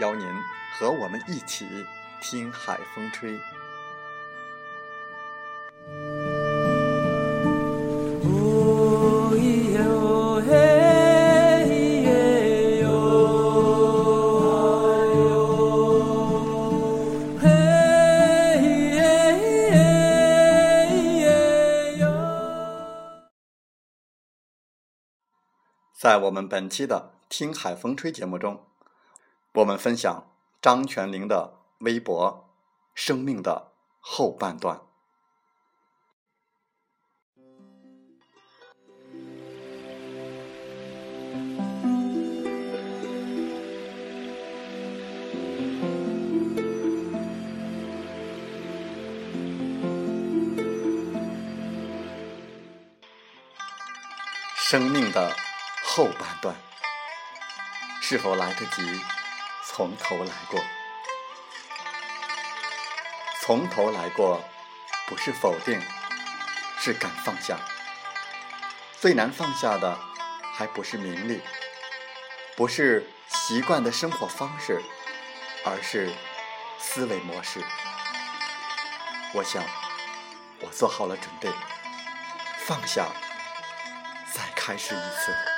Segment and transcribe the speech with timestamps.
[0.00, 0.26] 邀您
[0.72, 1.86] 和我们一起
[2.20, 3.38] 听海风吹。
[25.96, 28.73] 在我们本期的《听海风吹》节目中。
[29.54, 30.26] 我们分享
[30.60, 32.48] 张泉灵的微博
[32.92, 33.70] 《生命的
[34.00, 34.78] 后半段》。
[54.56, 55.32] 生命的
[55.84, 56.56] 后半段，
[58.00, 59.13] 是否来得及？
[59.76, 60.60] 从头来过，
[63.40, 64.40] 从头来过，
[65.08, 65.82] 不是否定，
[66.78, 67.58] 是敢放下。
[69.00, 69.98] 最难放下的，
[70.54, 71.42] 还不是名利，
[72.54, 74.80] 不是习惯的生活方式，
[75.64, 76.12] 而是
[76.78, 77.60] 思维模式。
[79.32, 79.60] 我想，
[80.60, 81.50] 我做好了准备，
[82.58, 83.08] 放下，
[84.32, 85.53] 再开始一次。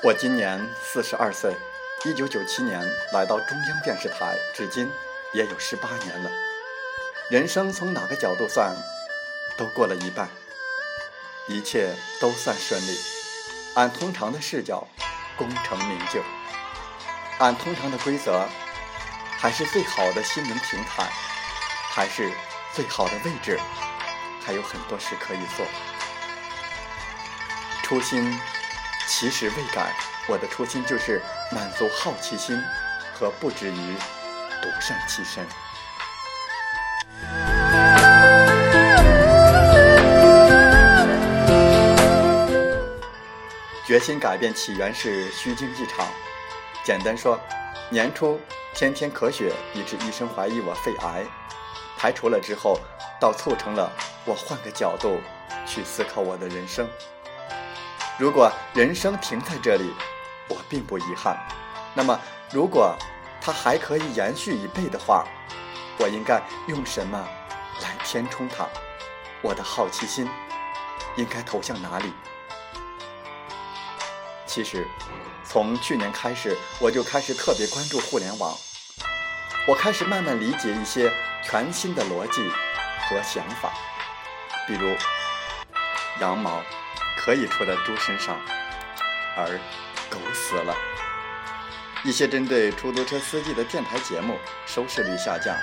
[0.00, 1.52] 我今年四十二岁，
[2.04, 2.80] 一九九七年
[3.12, 4.88] 来到中央电视台，至今
[5.32, 6.30] 也有十八年了。
[7.28, 8.76] 人生从哪个角度算，
[9.56, 10.28] 都过了一半，
[11.48, 12.96] 一切都算顺利。
[13.74, 14.86] 按通常的视角，
[15.36, 16.20] 功成名就；
[17.40, 18.46] 按通常的规则，
[19.36, 21.10] 还是最好的心灵平台，
[21.90, 22.30] 还是
[22.72, 23.58] 最好的位置，
[24.46, 25.66] 还有很多事可以做。
[27.82, 28.38] 初心。
[29.08, 29.90] 其实未改，
[30.28, 31.20] 我的初心就是
[31.50, 32.62] 满足好奇心
[33.14, 33.96] 和不止于
[34.60, 35.46] 独善其身。
[43.86, 46.06] 决心改变起源是虚惊一场。
[46.84, 47.40] 简单说，
[47.88, 48.38] 年初
[48.74, 51.24] 天天咳血，以致医生怀疑我肺癌，
[51.96, 52.78] 排除了之后，
[53.18, 53.90] 倒促成了
[54.26, 55.18] 我换个角度
[55.66, 56.86] 去思考我的人生。
[58.18, 59.94] 如果人生停在这里，
[60.48, 61.38] 我并不遗憾。
[61.94, 62.18] 那么，
[62.50, 62.96] 如果
[63.40, 65.24] 它还可以延续一倍的话，
[65.98, 67.16] 我应该用什么
[67.80, 68.66] 来填充它？
[69.40, 70.28] 我的好奇心
[71.14, 72.12] 应该投向哪里？
[74.46, 74.84] 其实，
[75.44, 78.52] 从去年开始，我就开始特别关注互联网。
[79.68, 81.12] 我开始慢慢理解一些
[81.44, 82.42] 全新的逻辑
[83.08, 83.70] 和想法，
[84.66, 84.96] 比如
[86.20, 86.60] 羊毛。
[87.18, 88.40] 可以出在猪身上，
[89.36, 89.58] 而
[90.08, 90.74] 狗死了。
[92.04, 95.54] 一些针对出租车司机的电台节目收视率下降，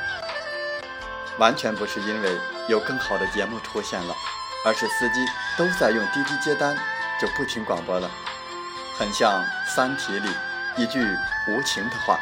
[1.39, 2.37] 完全不是因为
[2.67, 4.13] 有更好的节目出现了，
[4.65, 5.25] 而是司机
[5.57, 6.77] 都在用滴滴接单，
[7.19, 8.11] 就不听广播了。
[8.97, 9.43] 很像
[9.75, 10.29] 《三体》里
[10.77, 10.99] 一句
[11.47, 12.19] 无情的话：“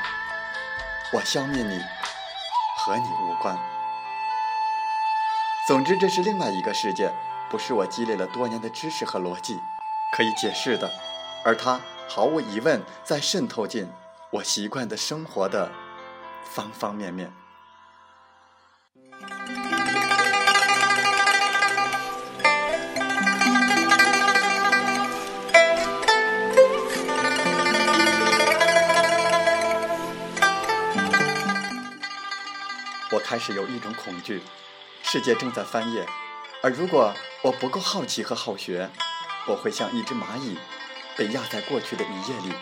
[1.12, 1.82] 我消灭你，
[2.78, 3.58] 和你无关。”
[5.68, 7.12] 总之，这是另外一个世界。
[7.54, 9.60] 不是我积累了多年的知识和逻辑
[10.18, 10.92] 可以解释的
[11.46, 11.80] 而它
[12.10, 13.88] 毫无疑问在渗透进
[14.32, 15.72] 我习惯的生活的
[16.44, 17.32] 方方面面。
[33.12, 34.42] 我开始有一种恐惧
[35.04, 36.04] 世界正在翻页
[36.64, 38.90] 而如果我不够好奇和好学，
[39.48, 40.58] 我会像一只蚂蚁，
[41.18, 42.56] 被压在过去的一页里，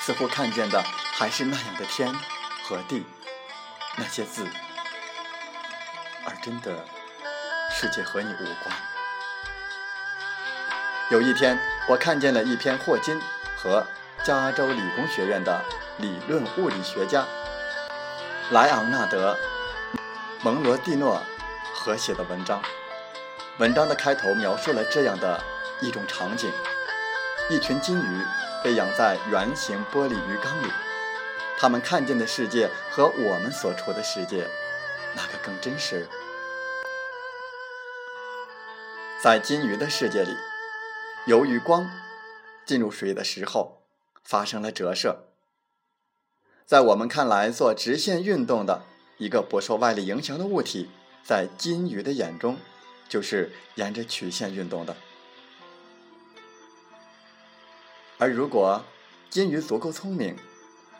[0.00, 0.82] 似乎看见的
[1.12, 2.10] 还是那样的天
[2.64, 3.04] 和地，
[3.96, 4.48] 那些字，
[6.24, 6.82] 而真的
[7.70, 8.74] 世界和你无关。
[11.10, 13.20] 有一天，我看见了一篇霍金
[13.54, 13.86] 和
[14.24, 15.62] 加州理工学院的
[15.98, 17.22] 理论物理学家
[18.50, 19.34] 莱昂纳德·
[20.42, 21.22] 蒙罗蒂诺
[21.74, 22.62] 合写的文章。
[23.58, 25.42] 文章的开头描述了这样的
[25.80, 26.50] 一种场景：
[27.48, 28.22] 一群金鱼
[28.62, 30.70] 被养在圆形玻璃鱼缸里，
[31.56, 34.46] 它们看见的世界和我们所处的世界，
[35.14, 36.06] 哪个更真实？
[39.22, 40.36] 在金鱼的世界里，
[41.26, 41.90] 由于光
[42.66, 43.80] 进入水的时候
[44.22, 45.24] 发生了折射，
[46.66, 48.82] 在我们看来做直线运动的
[49.16, 50.90] 一个不受外力影响的物体，
[51.24, 52.58] 在金鱼的眼中。
[53.08, 54.96] 就是沿着曲线运动的，
[58.18, 58.84] 而如果
[59.30, 60.36] 金鱼足够聪明，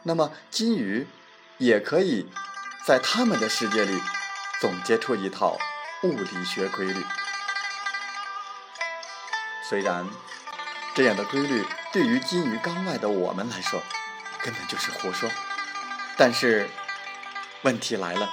[0.05, 1.07] 那么金鱼
[1.59, 2.29] 也可以
[2.87, 4.01] 在他们的世界里
[4.61, 5.59] 总结出一套
[6.05, 7.03] 物理学规律。
[9.69, 10.07] 虽然
[10.95, 13.83] 这样的规律对于金鱼缸外的我们来说
[14.43, 15.29] 根本就是胡说，
[16.17, 16.69] 但是
[17.63, 18.29] 问题来了，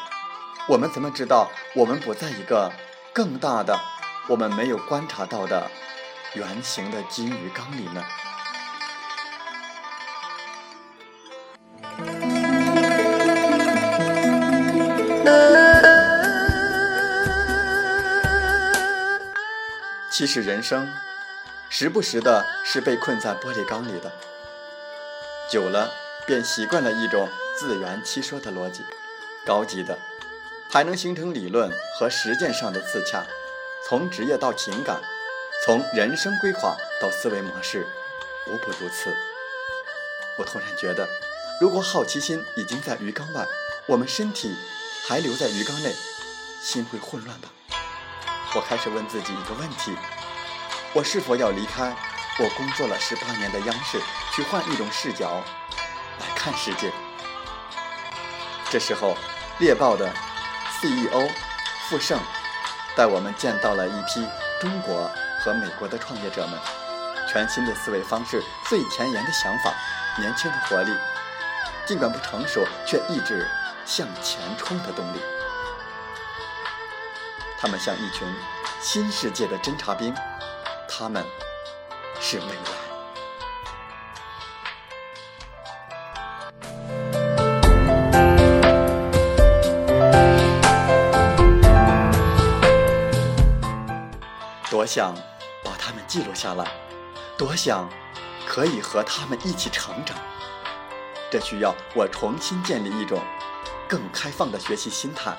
[0.68, 2.72] 我们怎么知道我们不在一个？
[3.14, 3.80] 更大的，
[4.28, 5.70] 我们没有观察到的
[6.34, 8.04] 圆形的金鱼缸里呢？
[20.12, 20.88] 其实人生
[21.70, 24.12] 时不时的是被困在玻璃缸里的，
[25.48, 25.92] 久了
[26.26, 28.82] 便习惯了一种自圆其说的逻辑，
[29.46, 29.96] 高级的。
[30.74, 33.24] 还能形成理论和实践上的自洽，
[33.88, 35.00] 从职业到情感，
[35.64, 37.86] 从人生规划到思维模式，
[38.48, 39.16] 无不如此。
[40.36, 41.08] 我突然觉得，
[41.62, 43.46] 如果好奇心已经在鱼缸外，
[43.86, 44.52] 我们身体
[45.08, 45.94] 还留在鱼缸内，
[46.60, 47.50] 心会混乱吧？
[48.56, 49.96] 我开始问自己一个问题：
[50.92, 51.96] 我是否要离开
[52.40, 54.02] 我工作了十八年的央视，
[54.36, 55.40] 去换一种视角
[56.20, 56.92] 来看世界？
[58.72, 59.16] 这时候，
[59.60, 60.12] 猎豹的。
[60.84, 61.30] CEO
[61.88, 62.20] 傅盛
[62.94, 64.28] 带我们见到了一批
[64.60, 65.10] 中国
[65.40, 66.60] 和美国的创业者们，
[67.32, 69.74] 全新的思维方式，最前沿的想法，
[70.20, 70.92] 年轻的活力，
[71.86, 73.48] 尽管不成熟，却一直
[73.86, 75.22] 向前冲的动力。
[77.58, 78.28] 他们像一群
[78.82, 80.14] 新世界的侦察兵，
[80.90, 81.26] 他们
[82.20, 82.83] 是未来。
[94.84, 95.16] 我想
[95.64, 96.70] 把他们记录下来，
[97.38, 97.90] 多想
[98.46, 100.18] 可以和他们一起成长。
[101.32, 103.24] 这需要我重新建立一种
[103.88, 105.38] 更开放的学习心态，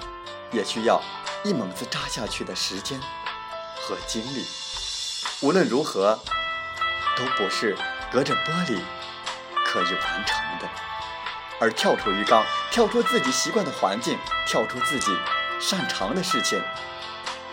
[0.50, 0.98] 也需要
[1.44, 2.98] 一猛子扎下去的时间
[3.82, 4.46] 和精力。
[5.42, 6.18] 无论如何，
[7.14, 7.76] 都不是
[8.10, 8.80] 隔着玻璃
[9.66, 10.66] 可以完成的。
[11.60, 15.14] 而跳出鱼缸，跳出自己习惯的环境，跳出自己
[15.60, 16.58] 擅长的事情，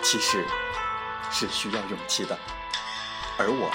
[0.02, 0.48] 其实。
[1.32, 2.38] 是需要勇气的，
[3.38, 3.72] 而我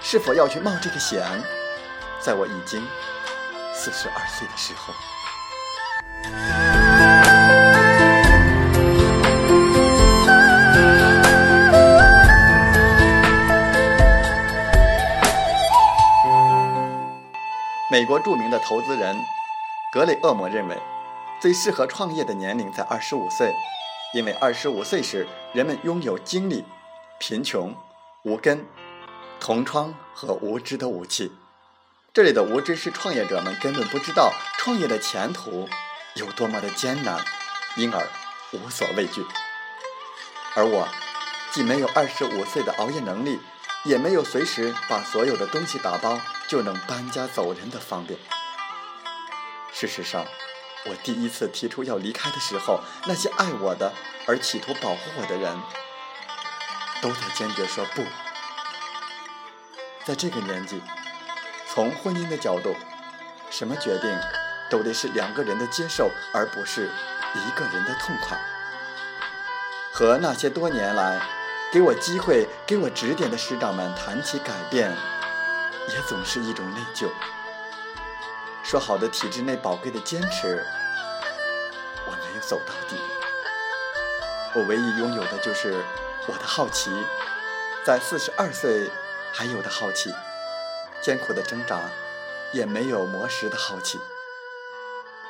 [0.00, 1.22] 是否要去冒这个险？
[2.20, 2.86] 在我已经
[3.74, 4.92] 四十二岁的时候，
[17.90, 19.16] 美国著名的投资人
[19.90, 20.78] 格雷厄姆认为，
[21.40, 23.54] 最适合创业的年龄在二十五岁。
[24.14, 26.64] 因为二十五岁时，人们拥有精力、
[27.18, 27.74] 贫穷、
[28.22, 28.66] 无根、
[29.40, 31.32] 同窗和无知的武器。
[32.12, 35.68] 这里的无知是创业者们根本不知道创业的前途
[36.14, 37.24] 有多么的艰难，
[37.76, 38.06] 因而
[38.52, 39.24] 无所畏惧。
[40.54, 40.88] 而我，
[41.50, 43.40] 既没有二十五岁的熬夜能力，
[43.84, 48.18] 也没有随时把所有的东西打包就能搬家走人的方便。
[49.72, 50.24] 事实上。
[50.86, 53.90] 我第一次提出要离开的时候，那些爱我的
[54.26, 55.58] 而企图保护我的人，
[57.04, 58.02] 都在坚决说不。
[60.06, 60.80] 在这个年纪，
[61.68, 62.74] 从婚姻的角度，
[63.50, 64.18] 什么决定
[64.70, 66.90] 都得是两个人的接受，而不是
[67.34, 68.38] 一个人的痛快。
[69.92, 71.20] 和那些多年来
[71.70, 74.90] 给我机会、给我指点的师长们谈起改变，
[75.90, 77.10] 也总是一种内疚。
[78.62, 80.66] 说好的体制内宝贵的坚持，
[82.06, 82.96] 我没有走到底。
[84.54, 85.84] 我唯一拥有的就是
[86.26, 86.90] 我的好奇，
[87.84, 88.90] 在四十二岁
[89.32, 90.10] 还有的好奇，
[91.02, 91.90] 艰苦的挣扎
[92.52, 93.98] 也没有磨蚀的好奇。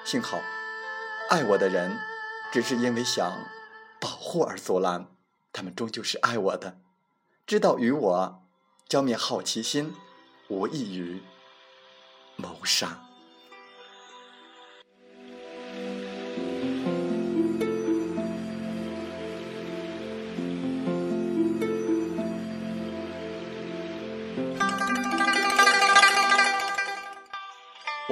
[0.05, 0.41] 幸好，
[1.31, 1.99] 爱我的人
[2.53, 3.37] 只是因为想
[4.01, 5.09] 保护而阻拦，
[5.53, 6.79] 他们终究是爱我的，
[7.45, 8.43] 知道与我
[8.89, 9.97] 浇灭好奇心
[10.49, 11.21] 无异于
[12.37, 13.04] 谋杀。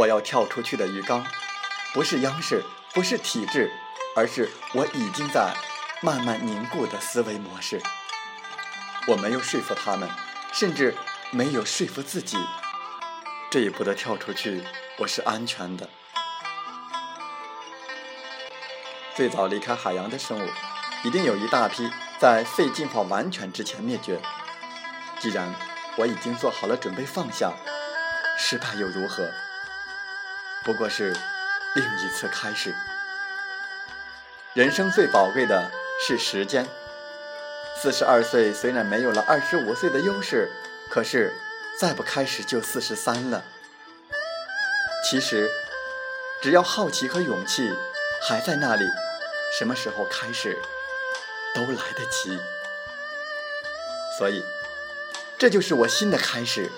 [0.03, 1.25] 我要跳出去的鱼缸，
[1.95, 3.71] 不是央视，不是体制，
[4.17, 5.55] 而是我已经在
[6.01, 7.81] 慢慢凝固的思维模式。
[9.07, 10.11] 我没有说服他们，
[10.53, 10.97] 甚至
[11.31, 12.37] 没有说服自己，
[13.49, 14.65] 这一步的跳出去，
[14.99, 15.89] 我是安全的。
[19.15, 20.51] 最早离开海洋的生物，
[21.05, 24.21] 一定有一大批在肺进化完全之前灭绝。
[25.21, 25.55] 既然
[25.95, 27.53] 我已经做好了准备放下，
[28.37, 29.31] 失败又如何？
[30.64, 31.14] 不过是
[31.75, 32.75] 另一次开始。
[34.54, 35.71] 人生最宝贵的
[36.07, 36.66] 是时间。
[37.81, 40.49] 四十二岁虽然没有了二十五岁的优势，
[40.88, 41.33] 可是
[41.81, 43.42] 再不开始就四十三了。
[45.04, 45.50] 其实，
[46.40, 47.73] 只要好奇和勇气
[48.28, 48.85] 还在那里，
[49.59, 50.57] 什么时候开始
[51.54, 52.38] 都来得及。
[54.16, 54.45] 所以，
[55.38, 56.71] 这就是我新的开始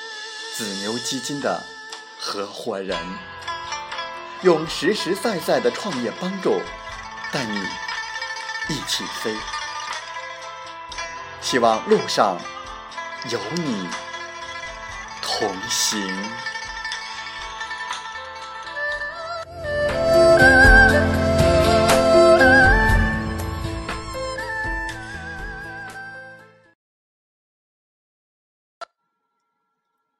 [0.56, 1.62] ——紫牛基金的
[2.18, 2.98] 合伙人。
[4.42, 6.62] 用实实在在的创业帮助，
[7.30, 7.62] 带你
[8.70, 9.36] 一起飞。
[11.42, 12.38] 希望路上
[13.30, 13.86] 有你
[15.20, 16.10] 同行。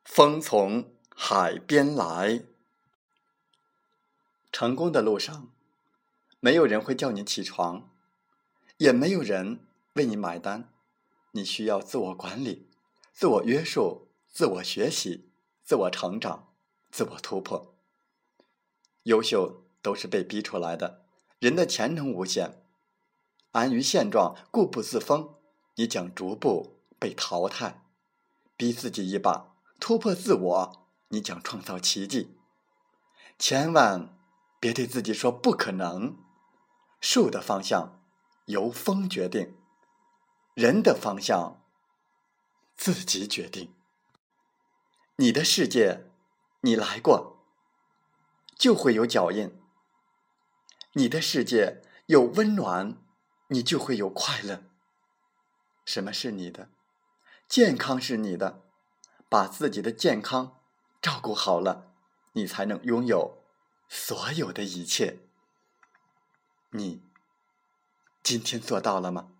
[0.04, 2.49] 风从海边来。
[4.60, 5.48] 成功的路上，
[6.38, 7.88] 没有人会叫你起床，
[8.76, 10.70] 也没有人为你买单。
[11.30, 12.68] 你需要自我管理、
[13.10, 15.30] 自我约束、自我学习、
[15.64, 16.52] 自我成长、
[16.90, 17.74] 自我突破。
[19.04, 21.06] 优秀都是被逼出来的。
[21.38, 22.62] 人的潜能无限，
[23.52, 25.36] 安于现状、固步自封，
[25.76, 27.86] 你将逐步被淘汰。
[28.58, 32.36] 逼自己一把，突破自我，你将创造奇迹。
[33.38, 34.19] 千万。
[34.60, 36.18] 别对自己说不可能。
[37.00, 38.04] 树的方向
[38.44, 39.56] 由风决定，
[40.54, 41.62] 人的方向
[42.76, 43.74] 自己决定。
[45.16, 46.10] 你的世界，
[46.60, 47.42] 你来过，
[48.54, 49.58] 就会有脚印。
[50.92, 52.98] 你的世界有温暖，
[53.48, 54.64] 你就会有快乐。
[55.86, 56.68] 什么是你的？
[57.48, 58.62] 健康是你的。
[59.30, 60.58] 把自己的健康
[61.00, 61.94] 照顾好了，
[62.32, 63.39] 你才能拥有。
[63.90, 65.18] 所有的一切，
[66.70, 67.02] 你
[68.22, 69.32] 今天做到了吗？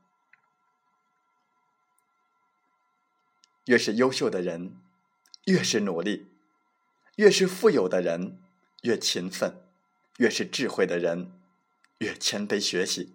[3.66, 4.76] 越是优秀的人，
[5.44, 6.26] 越是努力；
[7.14, 8.42] 越是富有的人，
[8.82, 9.52] 越勤奋；
[10.16, 11.40] 越是智慧的人，
[11.98, 13.14] 越谦卑学习。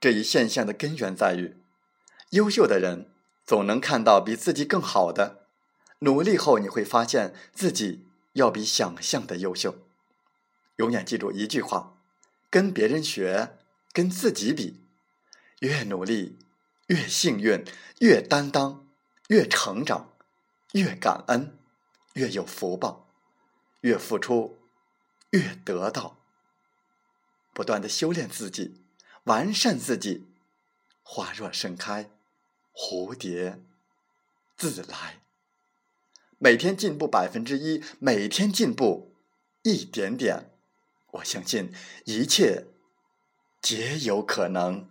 [0.00, 1.56] 这一现象的根源在于，
[2.30, 5.46] 优秀的人总能看到比自己更好的，
[6.00, 9.76] 努力后你会发现自己要比想象的优秀。
[10.82, 11.96] 永远记住一句话：
[12.50, 13.56] 跟别人学，
[13.92, 14.80] 跟自己比。
[15.60, 16.40] 越努力，
[16.88, 17.64] 越幸运；
[18.00, 18.88] 越担当，
[19.28, 20.08] 越成长；
[20.72, 21.56] 越感恩，
[22.14, 23.06] 越有福报；
[23.82, 24.58] 越付出，
[25.30, 26.18] 越得到。
[27.52, 28.82] 不断的修炼自己，
[29.24, 30.26] 完善自己，
[31.04, 32.10] 花若盛开，
[32.72, 33.60] 蝴蝶
[34.56, 35.20] 自来。
[36.38, 39.14] 每天进步百分之一，每天进步
[39.62, 40.51] 一点点。
[41.12, 41.70] 我相信
[42.04, 42.66] 一切
[43.60, 44.88] 皆有可能。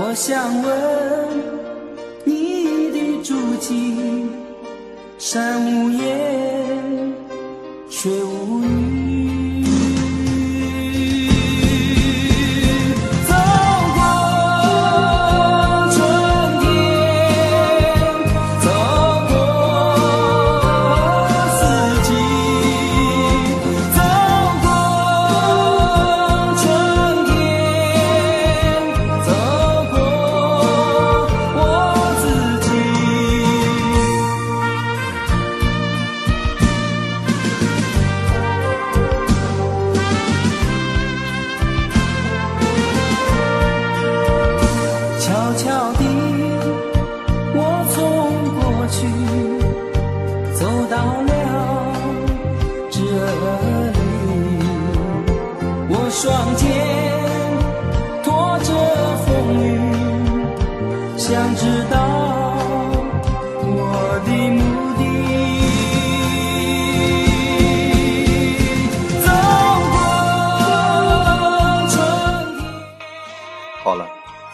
[0.00, 0.68] 我想问
[2.22, 4.30] 你的足迹，
[5.18, 7.12] 山无言，
[7.90, 8.77] 水无语。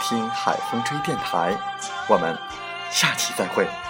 [0.00, 1.54] 听海风吹电台”。
[2.08, 2.36] 我们
[2.90, 3.89] 下期再会。